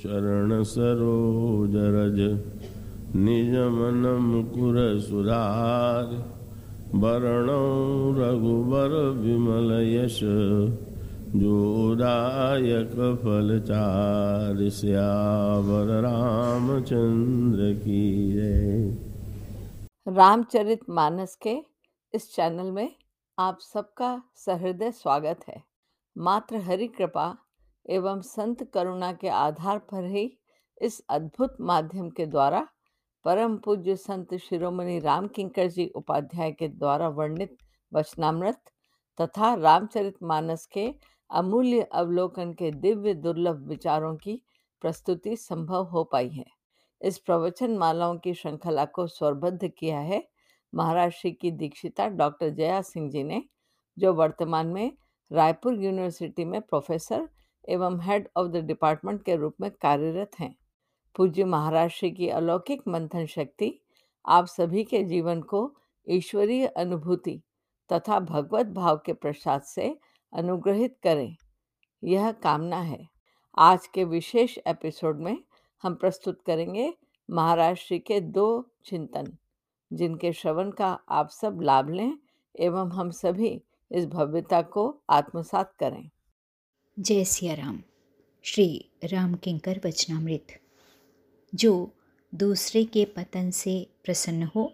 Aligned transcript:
चरण 0.00 0.62
सरोज 0.62 1.74
रज, 1.94 2.18
निज 3.16 3.54
मन 3.72 4.06
मुकुर 4.22 4.76
सुधार। 5.00 6.12
वरणौ 6.94 7.64
रघुबर 8.12 8.94
विमल 9.18 9.70
यश 9.82 10.18
जोदायक 11.34 12.94
फलचार 13.22 14.68
श्यावर 14.70 15.92
रामचंद्र 16.02 17.72
की 17.74 18.00
रामचरित 20.08 20.88
मानस 20.90 21.36
के 21.42 21.56
इस 22.14 22.34
चैनल 22.34 22.70
में 22.70 22.88
आप 23.38 23.58
सबका 23.62 24.10
सहृदय 24.36 24.90
स्वागत 24.92 25.40
है। 25.48 25.62
मात्र 26.16 26.56
हरि 26.60 26.86
कृपा 26.86 27.26
एवं 27.88 28.20
संत 28.20 28.62
करुणा 28.74 29.12
के 29.12 29.28
आधार 29.28 29.78
पर 29.78 30.04
ही 30.04 30.38
इस 30.80 31.02
अद्भुत 31.08 31.56
माध्यम 31.60 32.10
के 32.10 32.26
द्वारा 32.26 32.66
परम 33.24 33.56
पूज्य 33.56 33.96
संत 33.96 34.34
शिरोमणि 34.34 34.98
राम 34.98 35.26
किंकर 35.28 35.66
जी 35.66 35.86
उपाध्याय 35.96 36.52
के 36.52 36.68
द्वारा 36.68 37.08
वर्णित 37.08 37.56
वचनामृत 37.92 38.60
तथा 39.20 39.54
रामचरित 39.54 40.22
मानस 40.22 40.66
के 40.66 40.94
अमूल्य 41.30 41.82
अवलोकन 41.92 42.52
के 42.52 42.70
दिव्य 42.70 43.14
दुर्लभ 43.14 43.66
विचारों 43.68 44.16
की 44.16 44.42
प्रस्तुति 44.80 45.36
संभव 45.36 45.84
हो 45.84 46.04
पाई 46.04 46.28
है। 46.28 46.44
इस 47.00 47.18
प्रवचन 47.18 47.76
मालाओं 47.78 48.18
की 48.18 48.34
श्रृंखला 48.34 48.84
को 48.84 49.06
स्वरबद्ध 49.06 49.68
किया 49.68 49.98
है 49.98 50.22
महाराष्ट्र 50.74 51.30
की 51.30 51.50
दीक्षिता 51.50 52.08
डॉक्टर 52.08 52.50
जया 52.50 52.80
सिंह 52.82 53.10
जी 53.10 53.22
ने, 53.22 53.42
जो 53.98 54.12
वर्तमान 54.14 54.66
में 54.66 54.92
रायपुर 55.32 55.74
यूनिवर्सिटी 55.74 56.44
में 56.44 56.60
प्रोफेसर 56.60 57.28
एवं 57.68 58.00
हेड 58.00 58.28
ऑफ़ 58.36 58.48
द 58.48 58.56
डिपार्टमेंट 58.56 59.22
के 59.22 59.36
रूप 59.36 59.54
में 59.60 59.70
कार्यरत 59.70 60.30
हैं। 60.38 60.54
पूज्य 61.16 61.44
महाराष्ट्र 61.44 62.08
की 62.08 62.28
अलौकिक 62.28 62.82
मंथन 62.88 63.26
शक्ति, 63.26 63.72
आप 64.26 64.46
सभी 64.46 64.84
के 64.84 65.02
जीवन 65.04 65.40
को 65.42 65.74
ईश्वरीय 66.06 66.66
अनुभूति 66.66 67.40
तथा 67.92 68.20
भगवत 68.20 68.66
भाव 68.66 69.00
के 69.06 69.12
प्रसाद 69.12 69.62
से 69.62 69.98
अनुग्रहित 70.32 70.96
करें। 71.02 71.36
यह 72.04 72.32
कामना 72.32 72.76
है। 72.76 73.08
आज 73.58 73.86
के 73.86 74.04
विशेष 74.04 74.58
एपिसोड 74.66 75.20
में 75.20 75.36
हम 75.82 75.94
प्रस्तुत 75.94 76.40
करेंगे 76.46 76.92
महाराष्ट्र 77.30 77.98
के 77.98 78.20
दो 78.20 78.66
चिंतन, 78.84 79.36
जिनके 79.92 80.32
श्रवण 80.32 80.70
का 80.70 80.98
आप 81.08 81.28
सब 81.28 81.60
लाभ 81.60 81.90
लें 81.90 82.12
एवं 82.58 82.92
हम 82.92 83.10
सभी 83.10 83.62
इस 83.90 84.06
भव्यता 84.06 84.62
को 84.62 85.02
आत्मसात 85.10 85.74
करें। 85.78 86.10
जय 87.00 87.24
सिया 87.24 87.54
राम। 87.54 87.82
श्री 88.42 88.88
राम 89.04 89.34
किंकर 89.34 89.80
वचनामृत। 89.84 90.46
जो 91.54 91.94
दूसरे 92.34 92.84
के 92.84 93.04
पतन 93.04 93.50
से 93.50 93.90
प्रसन्न 94.04 94.42
हो 94.42 94.72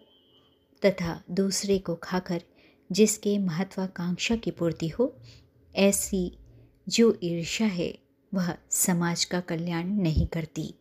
तथा 0.85 1.23
दूसरे 1.31 1.77
को 1.77 1.95
खाकर 1.95 2.41
जिसके 2.91 3.37
महत्वाकांक्षा 3.37 4.35
की 4.35 4.51
पूर्ति 4.51 4.87
हो, 4.87 5.15
ऐसी 5.75 6.37
जो 6.89 7.19
ईर्ष्या 7.23 7.67
है, 7.67 7.99
वह 8.33 8.57
समाज 8.69 9.25
का 9.25 9.39
कल्याण 9.39 9.87
नहीं 9.87 10.27
करती। 10.27 10.73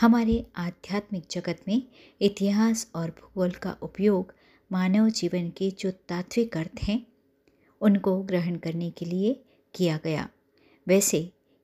हमारे 0.00 0.46
आध्यात्मिक 0.56 1.24
जगत 1.30 1.60
में 1.68 1.82
इतिहास 2.20 2.90
और 2.94 3.10
भूगोल 3.10 3.50
का 3.50 3.76
उपयोग 3.82 4.34
मानव 4.72 5.08
जीवन 5.08 5.50
के 5.50 5.70
जो 5.70 5.90
तात्विक 5.90 6.56
अर्थ 6.56 6.80
हैं, 6.82 7.06
उनको 7.80 8.22
ग्रहण 8.22 8.56
करने 8.56 8.90
के 8.90 9.04
लिए 9.04 9.42
किया 9.74 10.00
गया। 10.04 10.28
वैसे 10.86 11.18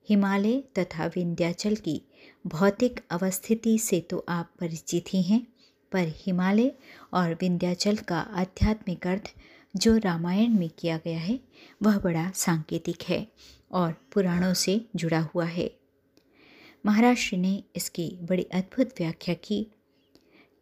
हिमालय 0.09 0.61
तथा 0.79 1.07
विंध्याचल 1.07 1.75
की 1.75 2.01
भौतिक 2.47 3.01
अवस्थिति 3.11 3.79
से 3.79 4.01
तो 4.01 4.25
आप 4.29 4.51
परिचित 4.61 5.05
ही 5.09 5.23
हैं, 5.23 5.47
पर 5.93 6.13
हिमालय 6.17 6.73
और 7.13 7.35
विंध्याचल 7.35 7.97
का 7.97 8.19
आध्यात्मिक 8.19 9.07
अर्थ 9.07 9.33
जो 9.75 9.97
रामायण 9.97 10.51
में 10.51 10.69
किया 10.79 10.97
गया 11.05 11.19
है, 11.19 11.41
वह 11.83 11.99
बड़ा 11.99 12.31
सांकेतिक 12.35 13.03
है 13.03 13.27
और 13.73 13.93
पुराणों 14.15 14.55
से 14.55 14.81
जुड़ा 14.97 15.21
हुआ 15.35 15.45
है। 15.45 15.71
महाराष्ट्र 16.87 17.37
ने 17.37 17.63
इसकी 17.77 18.09
बड़ी 18.23 18.43
अद्भुत 18.43 18.95
व्याख्या 18.99 19.35
की 19.35 19.67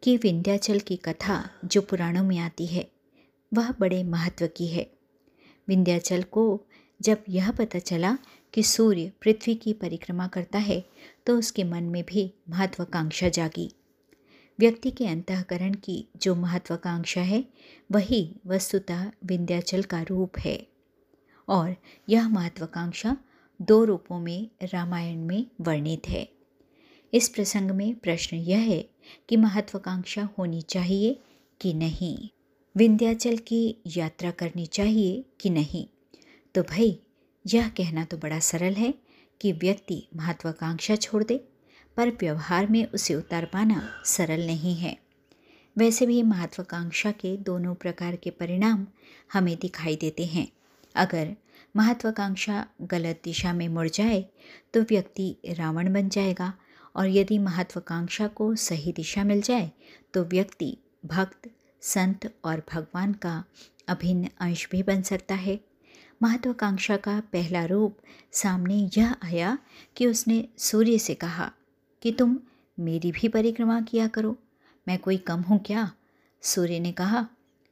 कि 0.03 0.17
विंध्याचल 0.17 0.79
की 0.79 0.95
कथा 0.95 1.49
जो 1.65 1.81
पुराणों 1.81 2.23
में 2.23 2.37
आती 2.37 2.65
है, 2.65 2.87
वह 3.53 3.73
बड़े 3.79 4.03
महत्व 4.03 4.47
की 4.47 4.67
है। 4.67 4.89
विंध्याचल 5.67 6.23
को 6.23 6.61
जब 7.01 7.23
यह 7.29 7.51
पता 7.51 7.79
चला 7.79 8.17
कि 8.53 8.63
सूर्य 8.63 9.11
पृथ्वी 9.21 9.55
की 9.55 9.73
परिक्रमा 9.73 10.27
करता 10.27 10.59
है 10.59 10.85
तो 11.25 11.37
उसके 11.37 11.63
मन 11.63 11.83
में 11.83 12.03
भी 12.03 12.33
महत्वाकांक्षा 12.49 13.29
जागी। 13.29 13.71
व्यक्ति 14.59 14.91
के 14.91 15.07
अंतकरण 15.07 15.73
की 15.73 16.07
जो 16.17 16.35
महत्वाकांक्षा 16.35 17.21
है, 17.21 17.45
वही 17.91 18.35
वस्तुतः 18.47 19.11
विंध्याचल 19.25 19.83
का 19.83 20.01
रूप 20.01 20.31
है। 20.39 20.67
और 21.49 21.75
यह 22.09 22.29
महत्वाकांक्षा 22.29 23.17
दो 23.61 23.83
रूपों 23.83 24.19
में, 24.19 24.49
रामायण 24.63 25.19
में 25.19 25.45
वर्णित 25.61 26.07
है। 26.07 26.29
इस 27.13 27.29
प्रसंग 27.29 27.71
में 27.71 27.95
प्रश्न 27.95 28.37
यह 28.37 28.57
है 28.57 28.89
कि 29.29 29.35
महत्वाकांक्षा 29.35 30.29
होनी 30.37 30.61
चाहिए 30.61 31.23
कि 31.61 31.73
नहीं? 31.73 32.29
विंध्याचल 32.77 33.37
की 33.37 33.75
यात्रा 33.87 34.31
करनी 34.31 34.65
चाहिए 34.65 35.25
कि 35.39 35.49
नहीं? 35.49 35.87
तो 36.55 36.61
भाई, 36.63 36.99
यह 37.45 37.67
कहना 37.69 38.03
तो 38.03 38.17
बड़ा 38.17 38.39
सरल 38.39 38.73
है 38.73 38.93
कि 39.41 39.51
व्यक्ति 39.53 40.07
महत्वाकांक्षा 40.15 40.95
छोड़ 40.95 41.23
दे, 41.23 41.37
पर 41.97 42.09
व्यवहार 42.11 42.67
में 42.67 42.85
उसे 42.85 43.15
उतार 43.15 43.45
पाना 43.45 43.81
सरल 44.05 44.45
नहीं 44.45 44.75
है। 44.75 44.95
वैसे 45.77 46.05
भी 46.05 46.21
महत्वाकांक्षा 46.23 47.11
के 47.11 47.35
दोनों 47.37 47.73
प्रकार 47.75 48.15
के 48.15 48.29
परिणाम 48.29 48.87
हमें 49.33 49.55
दिखाई 49.61 49.95
देते 49.95 50.25
हैं। 50.25 50.47
अगर 50.95 51.35
महत्वाकांक्षा 51.75 52.65
गलत 52.81 53.21
दिशा 53.23 53.53
में 53.53 53.67
मुड़ 53.69 53.87
जाए 53.89 54.25
तो 54.73 54.81
व्यक्ति 54.81 55.35
रावण 55.49 55.93
बन 55.93 56.09
जाएगा, 56.09 56.53
और 56.95 57.07
यदि 57.07 57.37
महत्वाकांक्षा 57.39 58.27
को 58.27 58.55
सही 58.55 58.91
दिशा 58.91 59.23
मिल 59.23 59.41
जाए 59.41 59.71
तो 60.13 60.23
व्यक्ति 60.23 60.77
भक्त, 61.05 61.49
संत 61.81 62.33
और 62.45 62.63
भगवान 62.73 63.13
का 63.13 63.43
अभिन्न 63.87 64.29
अंश 64.39 64.67
भी 64.71 64.83
बन 64.83 65.01
सकता 65.01 65.35
है। 65.35 65.59
महत्वाकांक्षा 66.25 66.97
का 66.97 67.19
पहला 67.19 67.65
रूप 67.65 67.97
सामने 68.31 68.89
यह 68.97 69.15
आया 69.23 69.57
कि 69.95 70.07
उसने 70.07 70.47
सूर्य 70.57 70.97
से 70.99 71.13
कहा 71.13 71.51
कि 72.01 72.11
तुम 72.11 72.39
मेरी 72.79 73.11
भी 73.11 73.27
परिक्रमा 73.27 73.81
किया 73.81 74.07
करो। 74.07 74.35
मैं 74.87 74.97
कोई 74.99 75.17
कम 75.17 75.41
हूँ 75.41 75.59
क्या? 75.65 75.91
सूर्य 76.41 76.79
ने 76.79 76.91
कहा, 76.91 77.27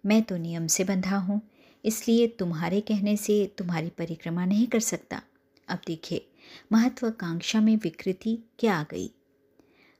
मैं 0.05 0.23
तो 0.23 0.37
नियम 0.37 0.67
से 0.67 0.83
बंधा 0.83 1.17
हूँ, 1.17 1.41
इसलिए 1.85 2.27
तुम्हारे 2.27 2.81
कहने 2.81 3.17
से 3.17 3.55
तुम्हारी 3.57 3.89
परिक्रमा 3.89 4.45
नहीं 4.45 4.67
कर 4.67 4.79
सकता। 4.79 5.21
अब 5.69 5.79
देखिए, 5.87 6.27
महत्वाकांक्षा 6.71 7.61
में 7.61 7.75
विकृति 7.77 8.39
क्या 8.59 8.75
आ 8.75 8.83
गई? 8.83 9.11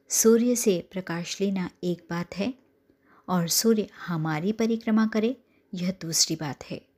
सूर्य 0.09 0.55
से 0.55 0.89
प्रकाश 0.91 1.41
लेना 1.41 1.69
एक 1.83 2.07
बात 2.09 2.37
है, 2.37 2.53
और 3.27 3.47
सूर्य 3.47 3.87
हमारी 4.07 4.51
परिक्रमा 4.51 5.07
करे, 5.07 5.37
यह 5.73 5.91
दूसरी 5.91 6.35
बात 6.35 6.63
है। 6.63 6.92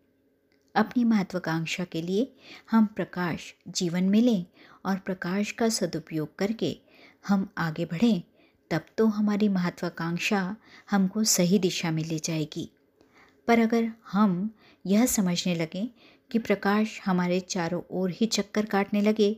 अपनी 0.76 1.04
महत्वाकांक्षा 1.04 1.84
के 1.84 2.02
लिए 2.02 2.36
हम 2.72 2.86
प्रकाश 2.86 3.54
जीवन 3.68 4.04
में 4.04 4.22
लें 4.22 4.46
और 4.86 4.98
प्रकाश 4.98 5.52
का 5.52 5.70
सदुपयोग 5.70 6.36
करके 6.36 6.78
हम 7.28 7.48
आगे 7.58 7.86
बढ़ें, 7.86 8.22
तब 8.72 8.82
तो 8.98 9.06
हमारी 9.06 9.50
महत्वाकांक्षा 9.50 10.56
हमको 10.92 11.24
सही 11.24 11.60
दिशा 11.60 11.92
में 11.92 12.04
ले 12.04 12.20
जाएगी। 12.20 12.70
पर 13.48 13.60
अगर 13.60 13.92
हम 14.12 14.50
यह 14.86 15.06
समझने 15.06 15.56
लगें 15.56 15.88
कि 16.32 16.40
प्रकाश 16.40 17.00
हमारे 17.06 17.40
चारों 17.40 17.82
ओर 17.92 18.12
ही 18.12 18.26
चक्कर 18.26 18.66
काटने 18.66 19.02
लगे, 19.02 19.36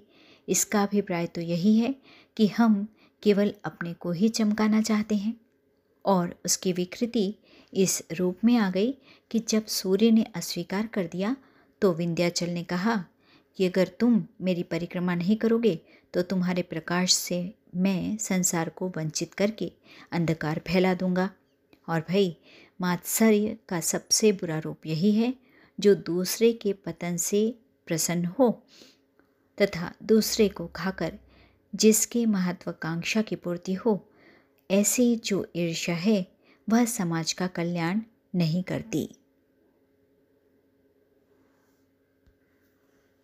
इसका 0.47 0.83
अभिप्राय 0.83 1.27
तो 1.27 1.41
यही 1.41 1.77
है 1.77 1.95
कि 2.37 2.47
हम 2.47 2.87
केवल 3.23 3.53
अपने 3.65 3.93
को 3.93 4.11
ही 4.11 4.29
चमकाना 4.29 4.81
चाहते 4.81 5.15
हैं। 5.15 5.46
और 6.07 6.35
उसकी 6.45 6.73
विकृति 6.73 7.33
इस 7.73 8.01
रूप 8.11 8.37
में 8.45 8.55
आ 8.57 8.69
गई 8.71 8.91
कि 9.31 9.39
जब 9.39 9.65
सूर्य 9.65 10.11
ने 10.11 10.23
अस्वीकार 10.35 10.87
कर 10.87 11.07
दिया 11.07 11.35
तो 11.81 11.93
विंध्याचल 11.93 12.49
ने 12.49 12.63
कहा, 12.63 13.05
कि 13.57 13.65
अगर 13.65 13.87
तुम 13.99 14.23
मेरी 14.41 14.63
परिक्रमा 14.63 15.15
नहीं 15.15 15.35
करोगे 15.35 15.79
तो 16.13 16.21
तुम्हारे 16.21 16.61
प्रकाश 16.61 17.13
से 17.13 17.53
मैं 17.75 18.17
संसार 18.17 18.69
को 18.69 18.87
वंचित 18.97 19.33
करके 19.33 19.71
अंधकार 20.11 20.61
फैला 20.67 20.93
दूँगा। 20.93 21.29
और 21.89 21.99
भाई, 21.99 22.35
मात्सर्य 22.81 23.57
का 23.69 23.79
सबसे 23.79 24.31
बुरा 24.31 24.59
रूप 24.59 24.85
यही 24.85 25.11
है, 25.11 25.33
जो 25.79 25.95
दूसरे 25.95 26.51
के 26.53 26.73
पतन 26.73 27.17
से 27.17 27.59
प्रसन्न 27.87 28.25
हो 28.25 28.49
तथा 29.57 29.91
दूसरे 30.03 30.47
को 30.49 30.67
खाकर 30.67 31.17
जिसके 31.75 32.25
महत्वाकांक्षा 32.25 33.21
की 33.21 33.35
पूर्ति 33.35 33.73
हो 33.73 33.95
ऐसी 34.71 35.15
जो 35.15 35.45
ईर्ष्या 35.55 35.95
है, 35.95 36.27
वह 36.69 36.85
समाज 36.85 37.33
का 37.33 37.47
कल्याण 37.47 38.01
नहीं 38.35 38.63
करती। 38.63 39.15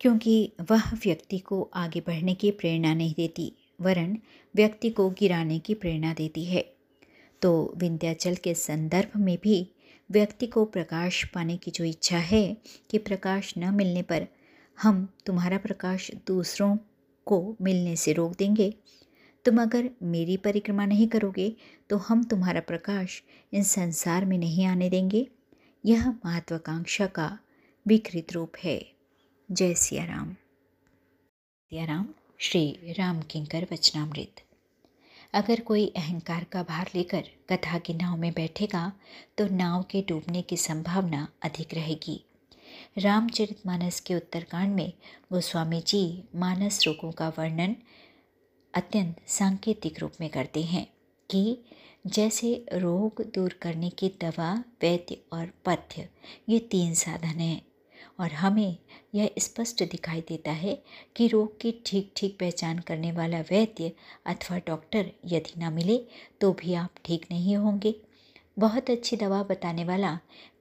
क्योंकि 0.00 0.52
वह 0.70 0.92
व्यक्ति 0.92 1.38
को 1.38 1.70
आगे 1.74 2.00
बढ़ने 2.00 2.34
की 2.34 2.50
प्रेरणा 2.50 2.94
नहीं 2.94 3.14
देती 3.16 3.52
वरण 3.80 4.16
व्यक्ति 4.56 4.90
को 4.90 5.10
गिराने 5.10 5.58
की 5.58 5.74
प्रेरणा 5.74 6.14
देती 6.14 6.44
है। 6.44 6.76
तो 7.42 7.74
विंध्याचल 7.76 8.34
के 8.34 8.54
संदर्भ 8.54 9.20
में 9.20 9.38
भी 9.42 9.70
व्यक्ति 10.10 10.46
को 10.46 10.64
प्रकाश 10.64 11.24
पाने 11.24 11.56
की 11.56 11.70
जो 11.70 11.84
इच्छा 11.84 12.18
है 12.18 12.56
कि 12.90 12.98
प्रकाश 12.98 13.54
न 13.58 13.74
मिलने 13.74 14.02
पर 14.02 14.26
हम 14.82 15.08
तुम्हारा 15.26 15.58
प्रकाश 15.58 16.10
दूसरों 16.26 16.76
को 17.26 17.56
मिलने 17.60 17.96
से 17.96 18.12
रोक 18.12 18.36
देंगे 18.36 18.74
तुम 19.44 19.60
अगर 19.62 19.88
मेरी 20.02 20.36
परिक्रमा 20.36 20.86
नहीं 20.86 21.08
करोगे 21.08 21.48
तो 21.90 21.96
हम 21.98 22.22
तुम्हारा 22.24 22.60
प्रकाश 22.60 23.22
इन 23.52 23.62
संसार 23.62 24.24
में 24.24 24.36
नहीं 24.38 24.66
आने 24.66 24.90
देंगे। 24.90 25.26
यह 25.84 26.08
महत्वाकांक्षा 26.26 27.06
का 27.06 27.38
विकृत 27.86 28.32
रूप 28.32 28.52
है। 28.64 28.80
जय 29.48 29.74
सिया 29.74 30.04
राम 30.04 30.32
सिया 31.72 31.84
राम 31.84 32.06
श्री 32.40 32.94
राम 32.98 33.20
किंकर 33.22 33.66
वचनामृत। 33.72 34.40
अगर 35.34 35.60
कोई 35.60 35.86
अहंकार 35.96 36.44
का 36.44 36.62
भार 36.62 36.90
लेकर 36.94 37.28
कथा 37.50 37.78
की 37.78 37.94
नाव 37.94 38.16
में 38.16 38.32
बैठेगा 38.32 38.92
तो 39.38 39.46
नाव 39.48 39.82
के 39.82 40.02
डूबने 40.08 40.42
की 40.42 40.56
संभावना 40.56 41.26
अधिक 41.42 41.74
रहेगी। 41.74 42.20
रामचरितमानस 42.98 44.00
के 44.00 44.14
उत्तरकांड 44.14 44.74
में 44.74 44.92
गोस्वामी 45.32 45.80
जी 45.80 46.02
मानस 46.34 46.80
रोगों 46.86 47.10
का 47.12 47.28
वर्णन 47.28 47.76
अत्यंत 48.74 49.16
सांकेतिक 49.28 50.00
रूप 50.00 50.12
में 50.20 50.28
करते 50.30 50.62
हैं 50.62 50.86
कि 51.30 51.58
जैसे 52.06 52.54
रोग 52.72 53.22
दूर 53.34 53.54
करने 53.62 53.90
की 53.90 54.08
दवा, 54.20 54.52
वैद्य 54.82 55.16
और 55.32 55.50
पथ्य, 55.66 56.08
ये 56.48 56.58
तीन 56.60 56.94
साधन 56.94 57.40
हैं। 57.40 57.60
और 58.20 58.32
हमें 58.32 58.76
यह 59.14 59.30
स्पष्ट 59.38 59.82
दिखाई 59.82 60.20
देता 60.20 60.52
है 60.52 60.74
कि 61.16 61.26
रोग 61.28 61.60
की 61.60 61.72
ठीक 61.86 62.12
ठीक 62.16 62.36
पहचान 62.40 62.78
करने 62.78 63.12
वाला 63.12 63.40
वैद्य 63.50 63.92
अथवा 64.26 64.58
डॉक्टर 64.66 65.10
यदि 65.26 65.60
ना 65.60 65.70
मिले 65.70 65.98
तो 66.40 66.52
भी 66.52 66.74
आप 66.74 66.94
ठीक 67.04 67.26
नहीं 67.30 67.56
होंगे। 67.56 67.94
बहुत 68.56 68.90
अच्छी 68.90 69.16
दवा 69.16 69.42
बताने 69.42 69.84
वाला 69.84 70.12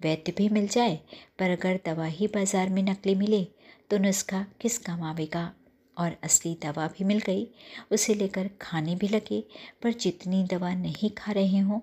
वैद्य 0.04 0.34
भी 0.38 0.48
मिल 0.50 0.68
जाए, 0.68 1.00
पर 1.40 1.50
अगर 1.50 1.80
दवा 1.86 2.06
ही 2.06 2.28
बाज़ार 2.28 2.70
में 2.70 2.82
नकली 2.84 3.16
मिले 3.16 3.44
तो 3.90 3.98
नुस्खा 3.98 4.46
किस 4.62 4.78
काम 4.78 5.04
आवेगा 5.04 5.52
और 5.98 6.16
असली 6.24 6.54
दवा 6.64 6.88
भी 6.88 7.04
मिल 7.04 7.20
गई। 7.20 7.48
उसे 7.92 8.14
लेकर 8.14 8.50
खाने 8.62 8.96
भी 8.96 9.08
लगे, 9.08 9.44
पर 9.82 9.94
जितनी 9.94 10.44
दवा 10.44 10.74
नहीं 10.74 11.10
खा 11.10 11.32
रहे 11.32 11.60
हों, 11.60 11.80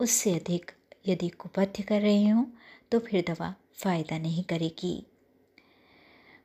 उससे 0.00 0.34
अधिक 0.34 0.70
यदि 1.08 1.28
कुपथ्य 1.28 1.82
कर 1.82 2.00
रहे 2.00 2.28
हों 2.28 2.44
तो 2.92 2.98
फिर 2.98 3.24
दवा 3.28 3.54
फ़ायदा 3.74 4.18
नहीं 4.18 4.44
करेगी। 4.44 4.94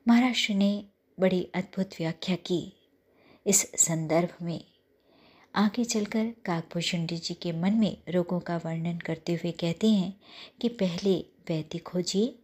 महाराष्ट्र 0.06 0.54
ने 0.54 0.84
बड़ी 1.18 1.42
अद्भुत 1.54 1.94
व्याख्या 1.98 2.36
की। 2.36 2.60
इस 3.46 3.60
संदर्भ 3.76 4.34
में 4.42 4.64
आगे 5.54 5.84
चलकर 5.84 6.32
काकभूषण 6.44 7.06
जी 7.06 7.34
के 7.34 7.52
मन 7.52 7.74
में 7.74 7.96
रोगों 8.08 8.40
का 8.40 8.56
वर्णन 8.56 8.98
करते 8.98 9.34
हुए 9.34 9.50
कहते 9.52 9.88
हैं 9.88 10.12
कि 10.60 10.68
पहले 10.68 11.14
वैद्य 11.48 11.78
खोजिए 11.78 12.34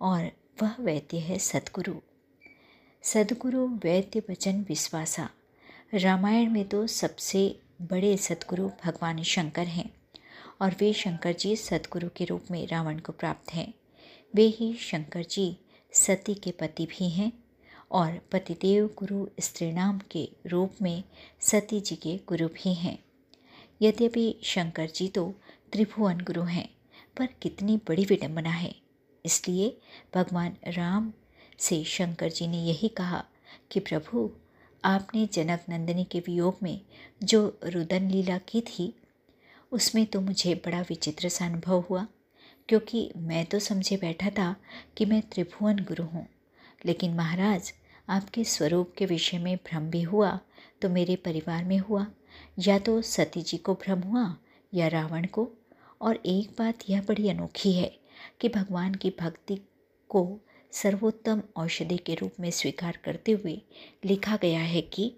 और 0.00 0.30
वह 0.62 0.76
वैद्य 0.80 1.18
है 1.18 1.38
सदगुरु। 1.38 1.94
सदगुरु 3.06 3.66
वैद्य 3.84 4.22
वचन 4.30 4.64
विश्वासा। 4.68 5.28
रामायण 5.94 6.50
में 6.50 6.64
तो 6.68 6.86
सबसे 6.86 7.40
बड़े 7.82 8.16
सदगुरु 8.16 8.68
भगवान 8.84 9.22
शंकर 9.22 9.66
हैं 9.66 9.90
और 10.60 10.74
वे 10.80 10.92
शंकर 10.92 11.32
जी 11.32 11.54
सदगुरु 11.56 12.08
के 12.16 12.24
रूप 12.24 12.44
में 12.50 12.66
रावण 12.66 12.98
को 12.98 13.12
प्राप्त 13.12 13.52
हैं। 13.54 13.74
वे 14.34 14.46
ही 14.46 14.72
शंकर 14.74 15.22
जी 15.22 15.46
सती 15.92 16.34
के 16.34 16.50
पति 16.50 16.86
भी 16.86 17.08
हैं 17.08 17.32
और 17.90 18.18
पतिदेव 18.32 18.90
गुरु 18.98 19.26
स्त्रीनाम 19.40 20.00
के 20.10 20.28
रूप 20.46 20.82
में 20.82 21.02
सती 21.40 21.80
जी 21.80 21.96
के 21.96 22.16
गुरु 22.28 22.48
भी 22.48 22.74
हैं। 22.74 22.98
यद्यपि 23.82 24.34
शंकर 24.42 24.86
जी 24.86 25.08
तो 25.08 25.34
त्रिभुवन 25.72 26.20
गुरु 26.20 26.42
हैं, 26.42 26.68
पर 27.16 27.28
कितनी 27.42 27.76
बड़ी 27.88 28.04
विडंबना 28.04 28.50
है। 28.50 28.74
इसलिए 29.24 29.76
भगवान 30.14 30.56
राम 30.68 31.12
से 31.58 31.82
शंकर 31.84 32.30
जी 32.30 32.46
ने 32.46 32.58
यही 32.58 32.88
कहा 32.88 33.24
कि 33.70 33.80
प्रभु, 33.80 34.30
आपने 34.84 35.26
जनक 35.26 35.64
नंदिनी 35.70 36.04
के 36.04 36.20
वियोग 36.20 36.56
में 36.62 36.80
जो 37.22 37.58
रुदन 37.64 38.10
लीला 38.10 38.38
की 38.38 38.60
थी, 38.60 38.92
उसमें 39.72 40.04
तो 40.06 40.20
मुझे 40.20 40.54
बड़ा 40.54 40.80
विचित्र 40.80 41.28
सा 41.28 41.46
अनुभव 41.46 41.84
हुआ, 41.90 42.06
क्योंकि 42.68 43.10
मैं 43.16 43.44
तो 43.46 43.58
समझे 43.58 43.96
बैठा 43.96 44.30
था 44.30 44.54
कि 44.96 45.04
मैं 45.04 45.20
त्रिभुवन 45.22 45.78
गुरु 45.78 46.04
हूँ। 46.04 46.26
लेकिन 46.86 47.14
महाराज, 47.14 47.72
आपके 48.08 48.44
स्वरूप 48.44 48.92
के 48.98 49.06
विषय 49.06 49.38
में 49.38 49.56
भ्रम 49.56 49.90
भी 49.90 50.02
हुआ 50.02 50.38
तो 50.82 50.88
मेरे 50.88 51.16
परिवार 51.16 51.64
में 51.64 51.78
हुआ, 51.78 52.06
या 52.58 52.78
तो 52.78 53.00
सती 53.02 53.42
जी 53.42 53.56
को 53.56 53.74
भ्रम 53.74 54.00
हुआ, 54.00 54.36
या 54.74 54.88
रावण 54.88 55.26
को। 55.26 55.48
और 56.00 56.18
एक 56.26 56.50
बात 56.58 56.90
यह 56.90 57.02
बड़ी 57.02 57.28
अनोखी 57.28 57.72
है 57.72 57.96
कि 58.40 58.48
भगवान 58.48 58.94
की 58.94 59.10
भक्ति 59.20 59.60
को 60.10 60.22
सर्वोत्तम 60.82 61.42
औषधि 61.56 61.96
के 61.96 62.14
रूप 62.14 62.32
में 62.40 62.50
स्वीकार 62.50 62.98
करते 63.04 63.32
हुए 63.32 63.60
लिखा 64.04 64.36
गया 64.36 64.60
है 64.60 64.80
कि 64.80 65.12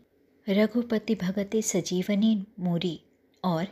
रघुपति 0.46 1.14
भगति 1.14 1.62
सजीवनी 1.62 2.46
मूरी 2.60 3.00
और 3.44 3.66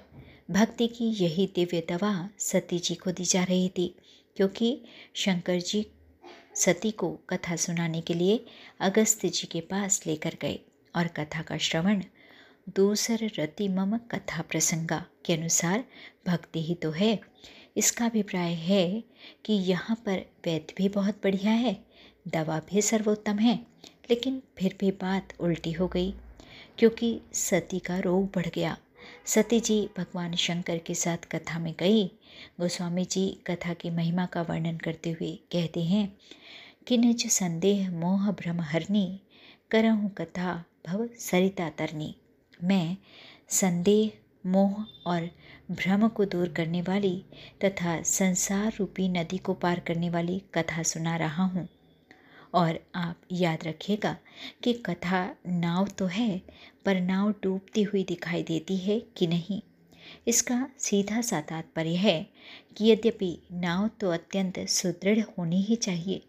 भक्ति 0.50 0.87
की 0.88 1.05
यही 1.25 1.47
दिव्य 1.55 1.81
दवा 1.88 2.29
सती 2.38 2.79
जी 2.79 2.94
को 2.94 3.11
दी 3.11 3.25
जा 3.25 3.43
रही 3.44 3.69
थी, 3.69 3.94
क्योंकि 4.37 4.81
शंकर 5.15 5.61
जी 5.61 5.87
सती 6.55 6.91
को 6.91 7.11
कथा 7.31 7.56
सुनाने 7.56 8.00
के 8.00 8.15
लिए 8.15 8.44
अगस्त्य 8.81 9.29
जी 9.29 9.47
के 9.47 9.61
पास 9.61 10.00
लेकर 10.06 10.37
गए 10.43 10.59
और 10.97 11.06
कथा 11.06 11.43
का 11.43 11.56
श्रवण 11.59 12.03
दूसर 12.77 13.31
रति 13.38 13.69
मम 13.69 13.97
कथा 14.11 14.43
प्रसंगा 14.43 15.05
के 15.25 15.33
अनुसार 15.33 15.85
भक्ति 16.27 16.62
ही 16.62 16.75
तो 16.75 16.91
है। 16.91 17.19
इसका 17.76 18.05
अभिप्राय 18.05 18.52
है 18.52 19.02
कि 19.44 19.52
यहाँ 19.52 19.96
पर 19.96 20.25
वैद्य 20.46 20.75
भी 20.76 20.88
बहुत 20.88 21.20
बढ़िया 21.25 21.52
है, 21.52 21.76
दवा 22.28 22.58
भी 22.70 22.82
सर्वोत्तम 22.82 23.38
है, 23.38 23.55
लेकिन 24.11 24.43
फिर 24.58 24.76
भी 24.81 24.90
बात 24.93 25.32
उल्टी 25.40 25.73
हो 25.73 25.88
गई, 25.88 26.14
क्योंकि 26.78 27.20
सती 27.34 27.78
का 27.78 27.99
रोग 27.99 28.25
बढ़ 28.34 28.46
गया। 28.46 28.76
सती 29.26 29.61
जी 29.61 29.88
भगवान 29.99 30.34
शंकर 30.34 30.78
के 30.78 30.94
साथ 30.94 31.28
कथा 31.32 31.58
में 31.58 31.75
गई। 31.81 32.05
गोस्वामी 32.61 33.05
जी 33.05 33.28
कथा 33.46 33.75
की 33.75 33.90
महिमा 33.90 34.26
का 34.26 34.43
वर्णन 34.43 34.76
करते 34.76 35.11
हुए 35.11 35.32
कहते 35.52 35.82
हैं, 35.84 36.17
कि 36.87 36.99
निज 36.99 37.26
संदेह 37.26 37.90
मोह 37.90 38.31
भ्रम 38.31 38.61
हरनी, 38.61 39.20
करहूँ 39.70 40.11
कथा 40.11 40.64
भव 40.87 41.08
सरिता 41.19 41.69
तरनी। 41.69 42.14
मैं 42.64 42.96
संदेह 43.50 44.12
मोह 44.47 44.85
और 45.07 45.29
भ्रम 45.71 46.07
को 46.09 46.25
दूर 46.25 46.49
करने 46.49 46.83
वाली 46.83 47.17
तथा 47.65 48.00
संसार 48.03 48.73
रूपी 48.79 49.09
नदी 49.09 49.38
को 49.38 49.55
पार 49.55 49.81
करने 49.81 50.11
वाली 50.11 50.38
कथा 50.55 50.83
सुना 50.83 51.17
रहा 51.17 51.45
हूँ। 51.45 51.69
और 52.55 52.79
आप 52.95 53.21
याद 53.33 53.65
रखिएगा 53.67 54.17
कि 54.65 54.73
कथा 54.87 55.25
नाव 55.47 55.88
तो 55.88 56.07
है 56.07 56.38
पर 56.85 57.00
नाव 57.00 57.31
डूबती 57.43 57.83
हुई 57.83 58.05
दिखाई 58.05 58.43
देती 58.43 58.76
है 58.76 58.99
कि 59.17 59.26
नहीं। 59.26 59.61
इसका 60.29 60.67
सीधा 60.79 61.21
सा 61.21 61.41
तात्पर्य 61.41 61.95
है 61.95 62.26
कि 62.76 62.91
यद्यपि 62.91 63.38
नाव 63.55 63.88
तो 64.00 64.11
अत्यंत 64.11 64.59
सुदृढ़ 64.69 65.21
होनी 65.29 65.62
ही 65.62 65.76
चाहिए 65.76 66.23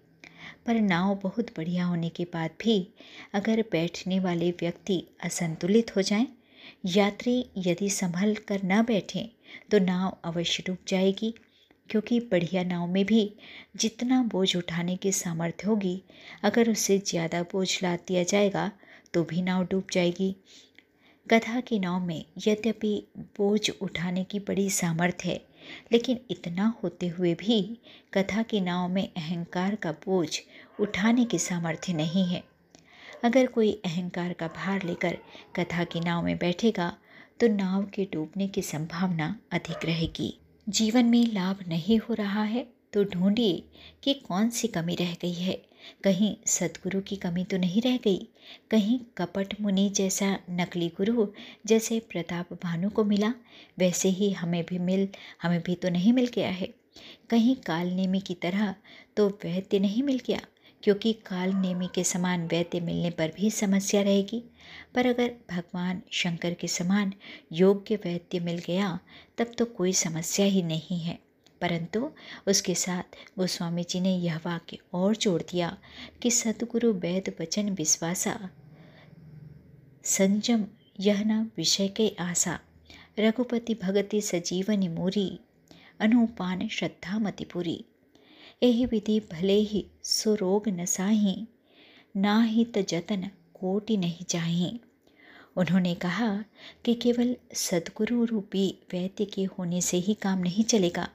पर 0.66 0.80
नाव 0.82 1.14
बहुत 1.24 1.52
बढ़िया 1.58 1.86
होने 1.86 2.10
के 2.10 2.24
बाद 2.24 2.52
भी 2.62 2.76
अगर 3.34 3.62
बैठने 3.72 4.20
वाले 4.20 4.50
व्यक्ति 4.52 5.04
असंतुलित 5.24 5.96
हो 5.96 6.02
जाएँ, 6.02 6.28
यात्री 6.84 7.46
यदि 7.58 7.90
संभल 7.90 8.36
कर 8.48 8.62
न 8.66 8.82
बैठें 8.84 9.28
तो 9.72 9.80
नाव 9.80 10.18
अवश्य 10.26 10.64
डूब 10.68 10.78
जाएगी, 10.88 11.34
क्योंकि 11.90 12.20
बढ़िया 12.32 12.64
नाव 12.64 12.88
में 12.88 13.06
भी 13.06 13.32
जितना 13.76 14.22
बोझ 14.24 14.56
उठाने 14.56 14.96
की 14.96 15.12
सामर्थ्य 15.12 15.68
होगी, 15.68 16.02
अगर 16.44 16.70
उससे 16.70 16.98
ज़्यादा 17.00 17.42
बोझ 17.44 17.68
ला 17.84 17.96
दिया 17.98 18.24
जाएगा 18.24 18.72
तो 19.14 19.24
भी 19.24 19.42
नाव 19.42 19.64
डूब 19.64 19.88
जाएगी। 19.92 20.36
गधा 21.28 21.60
की 21.60 21.80
नाव 21.80 22.00
में 22.00 22.24
यद्यपि 22.48 22.96
बोझ 23.38 23.70
उठाने 23.72 24.24
की 24.24 24.40
बड़ी 24.40 24.70
सामर्थ्य 24.70 25.30
है, 25.30 25.42
लेकिन 25.92 26.20
इतना 26.32 26.74
होते 26.84 27.08
हुए 27.08 27.34
भी 27.36 27.62
कथा 28.14 28.44
की 28.44 28.62
नाव 28.62 28.88
में 28.90 29.08
अहंकार 29.08 29.76
का 29.76 29.92
बोझ 30.06 30.30
उठाने 30.80 31.26
की 31.26 31.40
सामर्थ्य 31.40 31.94
नहीं 31.94 32.26
है। 32.26 32.44
अगर 33.24 33.48
कोई 33.48 33.72
अहंकार 33.86 34.34
का 34.34 34.48
भार 34.48 34.84
लेकर 34.84 35.18
कथा 35.56 35.84
की 35.84 36.00
नाव 36.00 36.24
में 36.24 36.38
बैठेगा 36.38 36.94
तो 37.40 37.48
नाव 37.48 37.84
के 37.86 38.08
डूबने 38.14 38.48
की 38.48 38.62
संभावना 38.62 39.36
अधिक 39.52 39.86
रहेगी। 39.86 40.34
जीवन 40.68 41.06
में 41.06 41.26
लाभ 41.26 41.64
नहीं 41.68 41.98
हो 42.00 42.14
रहा 42.14 42.44
है 42.44 42.68
तो 42.94 43.04
ढूंढिए 43.04 43.64
कि 44.04 44.14
कौन 44.28 44.50
सी 44.50 44.68
कमी 44.68 44.96
रह 44.96 45.14
गई 45.14 45.34
है। 45.34 45.54
कहीं 46.04 46.36
सदगुरु 46.48 47.02
की 47.02 47.16
कमी 47.16 47.44
तो 47.44 47.58
नहीं 47.58 47.82
रह 47.82 47.98
गई, 47.98 48.28
कहीं 48.72 49.00
कपट 49.18 49.54
मुनि 49.62 49.90
जैसा 49.90 50.38
नकली 50.52 50.88
गुरु 50.98 51.28
जैसे 51.66 52.00
प्रताप 52.00 52.54
भानु 52.64 52.90
को 52.90 53.04
मिला, 53.04 53.34
वैसे 53.80 54.10
ही 54.10 54.32
हमें 54.32 54.64
भी 54.66 54.80
मिल, 54.80 55.08
हमें 55.42 55.62
भी 55.62 55.76
तो 55.76 55.90
नहीं 55.90 56.14
मिल 56.14 56.28
गया 56.28 56.50
है। 56.50 56.74
कहीं 57.30 57.56
काल 57.56 57.88
नेमी 57.88 58.20
की 58.20 58.34
तरह 58.34 58.74
तो 59.18 59.28
वैद्य 59.44 59.80
नहीं 59.80 60.04
मिल 60.04 60.22
गया 60.28 60.40
क्योंकि 60.88 61.13
काल 61.13 61.53
नेमी 61.53 61.89
के 61.96 62.03
समान 62.03 62.48
वैद्य 62.48 62.79
मिलने 62.79 63.10
पर 63.10 63.32
भी 63.36 63.51
समस्या 63.51 64.01
रहेगी। 64.01 64.44
पर 64.96 65.08
अगर 65.08 65.36
भगवान 65.51 66.01
शंकर 66.12 66.53
के 66.53 66.67
समान 66.67 67.13
योग्य 67.51 67.96
वैद्य 67.96 68.39
मिल 68.39 68.58
गया, 68.58 69.00
तब 69.38 69.51
तो 69.58 69.65
कोई 69.65 69.94
समस्या 69.94 70.46
ही 70.46 70.63
नहीं 70.63 71.00
है। 71.00 71.20
परंतु 71.62 72.12
उसके 72.48 72.75
साथ 72.75 73.03
गोस्वामी 73.39 73.84
जी 73.84 74.00
ने 74.00 74.17
यह 74.17 74.38
वाक्य 74.38 74.77
और 74.94 75.15
जोड़ 75.15 75.41
दिया 75.41 75.77
कि 76.22 76.32
सतगुरु 76.32 76.94
वैद 76.94 77.36
वचन 77.41 77.70
विश्वासा। 77.70 78.50
संजम 80.03 80.65
यह 81.00 81.24
न 81.24 81.51
विषय 81.58 81.88
के 81.88 82.15
आशा। 82.20 82.60
रघुपति 83.20 83.75
भगति 83.75 84.22
सजीवनी 84.22 84.88
मूरी। 84.88 85.39
अनुपान 86.00 86.67
श्रद्धा 86.67 87.20
मति 87.20 87.44
यही 88.64 88.86
विधि 88.86 89.20
भले 89.20 89.54
ही 89.54 89.86
सुरोग 90.04 90.70
न 90.70 90.86
साही 90.86 91.48
ना 92.18 92.44
ही 92.44 92.68
जतन 92.78 93.30
कोटि 93.54 93.98
नहीं 93.98 94.26
चाहिए 94.26 94.80
उन्होंने 95.56 95.96
कहा 95.96 96.44
कि 96.86 96.94
केवल 96.94 97.36
सदगुरु 97.54 98.26
रूपी 98.26 98.78
वैद्य 98.94 99.26
के 99.26 99.44
होने 99.44 99.82
से 99.82 99.98
ही 99.98 100.14
काम 100.14 100.40
नहीं 100.40 100.64
चलेगा 100.64 101.10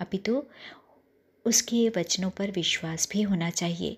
अपितु 0.00 0.32
तो 0.32 0.50
उसके 1.44 1.88
वचनों 1.88 2.30
पर 2.30 2.50
विश्वास 2.50 3.08
भी 3.12 3.22
होना 3.22 3.50
चाहिए 3.50 3.96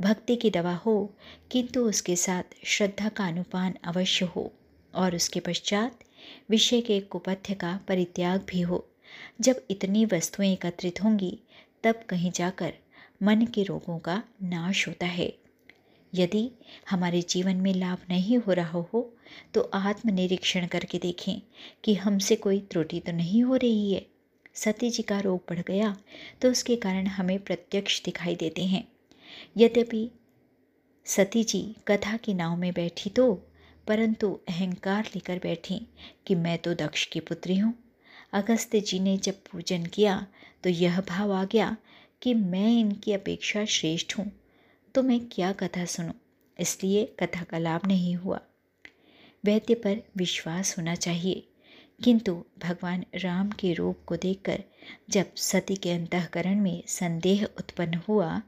भक्ति 0.00 0.36
की 0.36 0.50
दवा 0.50 0.74
हो 0.74 1.14
किंतु 1.50 1.80
उसके 1.80 2.16
साथ 2.16 2.42
श्रद्धा 2.64 3.08
का 3.08 3.26
अनुपान 3.26 3.74
अवश्य 3.84 4.24
हो 4.24 4.52
और 4.94 5.14
उसके 5.14 5.40
पश्चात 5.40 5.98
विषय 6.50 6.80
के 6.80 7.00
कुपथ्य 7.00 7.54
का 7.54 7.80
परित्याग 7.88 8.44
भी 8.48 8.60
हो 8.60 8.88
जब 9.40 9.62
इतनी 9.70 10.04
वस्तुएँ 10.04 10.52
एकत्रित 10.52 11.04
होंगी 11.04 11.38
तब 11.84 12.00
कहीं 12.08 12.30
जाकर 12.32 12.72
मन 13.22 13.44
के 13.46 13.62
रोगों 13.62 13.98
का 13.98 14.22
नाश 14.44 14.86
होता 14.88 15.06
है। 15.08 15.32
यदि 16.12 16.50
हमारे 16.90 17.20
जीवन 17.22 17.56
में 17.56 17.72
लाभ 17.74 17.98
नहीं 18.10 18.38
हो 18.38 18.52
रहा 18.52 18.78
हो 18.92 19.00
तो 19.54 19.60
आत्मनिरीक्षण 19.74 20.66
करके 20.66 20.98
देखें 20.98 21.40
कि 21.84 21.94
हमसे 21.94 22.36
कोई 22.36 22.60
त्रुटि 22.70 23.00
तो 23.00 23.12
नहीं 23.12 23.42
हो 23.42 23.56
रही 23.56 23.92
है। 23.92 24.04
सती 24.54 24.90
जी 24.90 25.02
का 25.02 25.18
रोग 25.20 25.40
बढ़ 25.50 25.60
गया 25.60 25.96
तो 26.42 26.50
उसके 26.50 26.76
कारण 26.76 27.06
हमें 27.06 27.38
प्रत्यक्ष 27.38 28.02
दिखाई 28.02 28.36
देते 28.36 28.64
हैं। 28.64 28.86
यद्यपि 29.56 30.08
सती 31.06 31.42
जी 31.44 31.60
कथा 31.88 32.16
की 32.16 32.34
नाव 32.34 32.56
में 32.56 32.72
बैठी 32.72 33.10
तो 33.10 33.32
परंतु 33.86 34.32
अहंकार 34.48 35.08
लेकर 35.14 35.38
बैठी 35.38 35.80
कि 36.26 36.34
मैं 36.34 36.56
तो 36.58 36.74
दक्ष 36.74 37.04
की 37.06 37.20
पुत्री 37.20 37.58
हूँ। 37.58 37.74
अगस्त्य 38.32 38.80
जी 38.80 39.00
ने 39.00 39.16
जब 39.16 39.34
पूजन 39.34 39.86
किया 39.86 40.26
तो 40.62 40.70
यह 40.70 41.00
भाव 41.00 41.32
आ 41.32 41.44
गया 41.44 41.76
कि 42.22 42.34
मैं 42.34 42.80
इनकी 42.80 43.12
अपेक्षा 43.12 43.64
श्रेष्ठ 43.64 44.18
हूँ। 44.18 44.32
तो 44.94 45.02
मैं 45.02 45.20
क्या 45.32 45.52
कथा 45.52 45.84
सुनूँ? 45.84 46.14
इसलिए 46.60 47.04
कथा 47.20 47.42
का 47.42 47.58
लाभ 47.58 47.80
नहीं 47.86 48.14
हुआ। 48.14 48.40
वैद्य 49.44 49.74
पर 49.74 50.02
विश्वास 50.16 50.78
होना 50.78 50.94
चाहिए। 50.94 51.48
किंतु 52.04 52.44
भगवान 52.58 53.04
राम 53.14 53.50
के 53.50 53.72
रूप 53.72 53.98
को 54.06 54.16
देखकर 54.16 54.64
जब 55.10 55.34
सती 55.34 55.76
के 55.76 55.90
अंतकरण 55.90 56.60
में 56.60 56.82
संदेह 56.86 57.44
उत्पन्न 57.44 58.00
हुआ, 58.08 58.42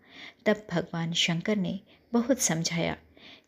तब 0.47 0.67
भगवान 0.73 1.13
शंकर 1.13 1.57
ने 1.57 1.81
बहुत 2.13 2.39
समझाया। 2.39 2.97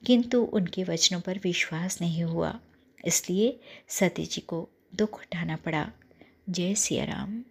किंतु 0.06 0.42
उनके 0.42 0.84
वचनों 0.84 1.20
पर 1.20 1.38
विश्वास 1.38 2.00
नहीं 2.00 2.22
हुआ। 2.22 2.60
इसलिए 3.04 3.60
सती 3.88 4.26
जी 4.26 4.40
को 4.40 4.68
दुख 4.94 5.20
उठाना 5.20 5.56
पड़ा। 5.56 5.92
जय 6.50 6.75
सिया 6.75 7.04
राम 7.04 7.42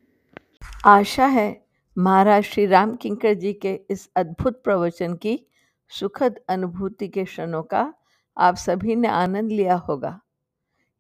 आशा 0.85 1.25
है 1.25 1.65
महाराज 1.97 2.43
श्री 2.43 2.65
राम 2.65 2.95
किंकर 2.95 3.33
जी 3.33 3.53
के 3.53 3.79
इस 3.89 4.09
अद्भुत 4.15 4.63
प्रवचन 4.63 5.13
की 5.13 5.47
सुखद 5.89 6.39
अनुभूति 6.49 7.07
के 7.07 7.23
क्षणों 7.23 7.63
का 7.63 7.93
आप 8.37 8.55
सभी 8.55 8.95
ने 8.95 9.07
आनंद 9.07 9.51
लिया 9.51 9.75
होगा। 9.75 10.19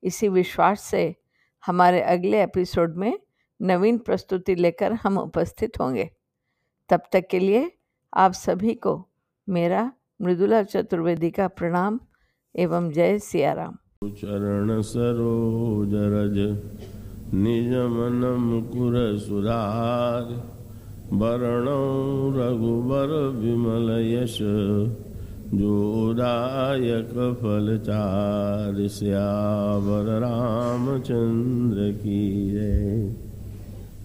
इसी 0.03 0.27
विश्वास 0.27 0.81
से 0.81 1.15
हमारे 1.65 2.01
अगले 2.01 2.43
एपिसोड 2.43 2.95
में 2.95 3.19
नवीन 3.61 3.97
प्रस्तुति 3.97 4.55
लेकर 4.55 4.93
हम 4.93 5.17
उपस्थित 5.17 5.79
होंगे। 5.79 6.09
तब 6.89 7.01
तक 7.13 7.27
के 7.27 7.39
लिए 7.39 7.71
आप 8.13 8.31
सभी 8.31 8.73
को 8.73 9.07
मेरा 9.49 9.91
मृदुला 10.21 10.63
चतुर्वेदी 10.63 11.31
का 11.31 11.47
प्रणाम 11.47 11.99
एवं 12.55 12.91
जय 12.91 13.19
सियाराम। 13.19 13.77
चरण 14.05 14.81
सरोज 14.81 15.91
रज 15.93 16.37
निज 17.33 17.69
मन 17.69 18.37
मुकुर 18.41 19.17
सुधार। 19.17 20.23
वरण 21.13 21.65
रघुबर 22.39 23.27
विमल 23.37 23.89
यश। 24.05 24.37
जोदायक 25.53 27.37
फलचार। 27.41 28.87
श्यावर 28.87 30.19
रामचंद्र 30.19 31.91
की 31.91 32.51
जय। 32.51 33.28